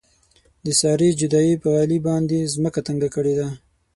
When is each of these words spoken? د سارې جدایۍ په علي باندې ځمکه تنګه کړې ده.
د 0.65 0.67
سارې 0.79 1.09
جدایۍ 1.19 1.55
په 1.63 1.69
علي 1.81 1.99
باندې 2.07 2.51
ځمکه 2.53 2.79
تنګه 2.87 3.09
کړې 3.15 3.33
ده. 3.39 3.47